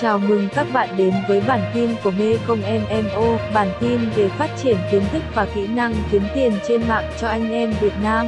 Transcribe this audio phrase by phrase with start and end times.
[0.00, 4.50] Chào mừng các bạn đến với bản tin của Mekong MMO, bản tin về phát
[4.62, 8.26] triển kiến thức và kỹ năng kiếm tiền trên mạng cho anh em Việt Nam.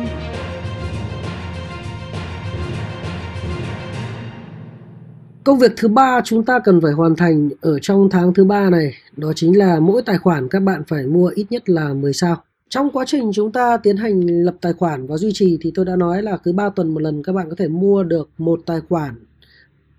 [5.44, 8.70] Công việc thứ ba chúng ta cần phải hoàn thành ở trong tháng thứ ba
[8.70, 12.12] này, đó chính là mỗi tài khoản các bạn phải mua ít nhất là 10
[12.12, 12.36] sao.
[12.68, 15.84] Trong quá trình chúng ta tiến hành lập tài khoản và duy trì thì tôi
[15.84, 18.60] đã nói là cứ 3 tuần một lần các bạn có thể mua được một
[18.66, 19.14] tài khoản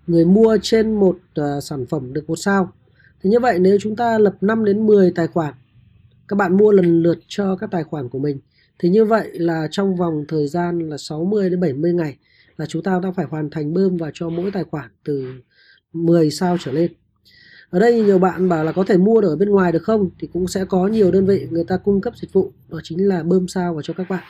[0.06, 2.72] người mua trên một uh, sản phẩm được một sao.
[3.22, 5.54] Thì như vậy nếu chúng ta lập 5 đến 10 tài khoản
[6.28, 8.38] các bạn mua lần lượt cho các tài khoản của mình
[8.78, 12.16] thì như vậy là trong vòng thời gian là 60 đến 70 ngày
[12.56, 15.32] là chúng ta đã phải hoàn thành bơm và cho mỗi tài khoản từ
[15.92, 16.92] 10 sao trở lên.
[17.70, 20.10] Ở đây nhiều bạn bảo là có thể mua được ở bên ngoài được không
[20.18, 23.08] thì cũng sẽ có nhiều đơn vị người ta cung cấp dịch vụ đó chính
[23.08, 24.24] là bơm sao vào cho các bạn.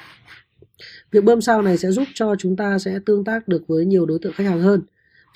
[1.10, 4.06] Việc bơm sao này sẽ giúp cho chúng ta sẽ tương tác được với nhiều
[4.06, 4.82] đối tượng khách hàng hơn.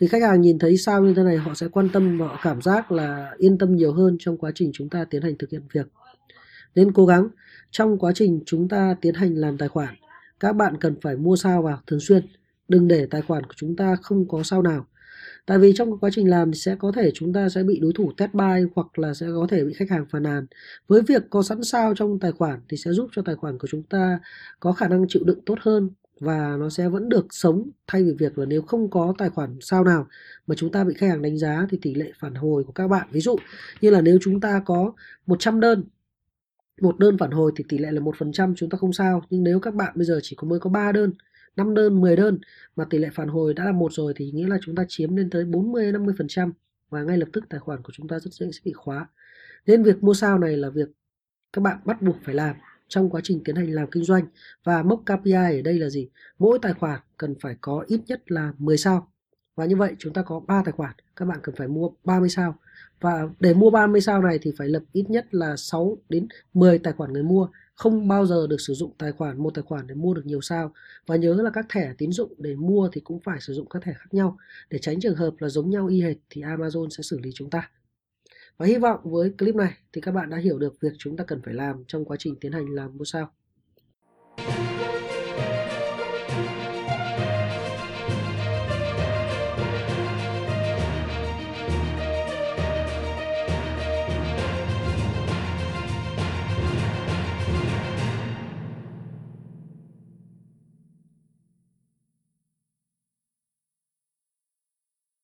[0.01, 2.41] Thì khách hàng nhìn thấy sao như thế này, họ sẽ quan tâm và họ
[2.43, 5.51] cảm giác là yên tâm nhiều hơn trong quá trình chúng ta tiến hành thực
[5.51, 5.87] hiện việc.
[6.74, 7.29] Nên cố gắng,
[7.71, 9.95] trong quá trình chúng ta tiến hành làm tài khoản,
[10.40, 12.27] các bạn cần phải mua sao vào thường xuyên.
[12.68, 14.87] Đừng để tài khoản của chúng ta không có sao nào.
[15.46, 17.93] Tại vì trong quá trình làm thì sẽ có thể chúng ta sẽ bị đối
[17.93, 20.46] thủ test buy hoặc là sẽ có thể bị khách hàng phàn nàn.
[20.88, 23.68] Với việc có sẵn sao trong tài khoản thì sẽ giúp cho tài khoản của
[23.71, 24.21] chúng ta
[24.60, 25.90] có khả năng chịu đựng tốt hơn
[26.21, 29.59] và nó sẽ vẫn được sống thay vì việc là nếu không có tài khoản
[29.61, 30.07] sao nào
[30.47, 32.88] mà chúng ta bị khách hàng đánh giá thì tỷ lệ phản hồi của các
[32.88, 33.37] bạn, ví dụ
[33.80, 34.93] như là nếu chúng ta có
[35.27, 35.85] 100 đơn,
[36.80, 39.23] một đơn phản hồi thì tỷ lệ là một phần trăm, chúng ta không sao.
[39.30, 41.13] Nhưng nếu các bạn bây giờ chỉ có mới có 3 đơn
[41.59, 42.39] 5 đơn 10 đơn
[42.77, 45.16] mà tỷ lệ phản hồi đã là một rồi thì nghĩa là chúng ta chiếm
[45.16, 46.52] lên tới 40 50 phần trăm
[46.91, 49.09] và ngay lập tức tài khoản của chúng ta rất dễ sẽ bị khóa.
[49.66, 50.89] Nên việc mua sao này là việc
[51.52, 52.57] các bạn bắt buộc phải làm
[52.88, 54.26] trong quá trình tiến hành làm kinh doanh.
[54.64, 56.08] Và mốc KPI ở đây là gì?
[56.38, 59.08] Mỗi tài khoản cần phải có ít nhất là 10 sao.
[59.56, 62.28] Và như vậy chúng ta có 3 tài khoản, các bạn cần phải mua 30
[62.28, 62.59] sao.
[63.00, 66.78] Và để mua 30 sao này thì phải lập ít nhất là 6 đến 10
[66.78, 67.48] tài khoản người mua.
[67.75, 70.41] Không bao giờ được sử dụng tài khoản, một tài khoản để mua được nhiều
[70.41, 70.72] sao.
[71.06, 73.82] Và nhớ là các thẻ tín dụng để mua thì cũng phải sử dụng các
[73.82, 74.37] thẻ khác nhau.
[74.71, 77.50] Để tránh trường hợp là giống nhau y hệt thì Amazon sẽ xử lý chúng
[77.50, 77.71] ta
[78.59, 81.25] và hy vọng với clip này thì các bạn đã hiểu được việc chúng ta
[81.25, 83.33] cần phải làm trong quá trình tiến hành làm mua sao.